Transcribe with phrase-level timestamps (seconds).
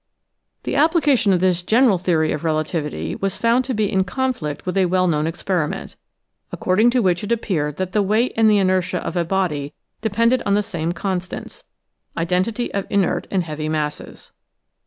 [0.63, 4.65] The appli cation of this general theory of relativity was found to be in conflict
[4.65, 5.95] with a well known experiment,
[6.51, 10.41] according to which it appeared that the weight and the inertia of a body depended
[10.43, 11.65] on the same constants
[12.17, 14.31] (identity of inert and heavy masses).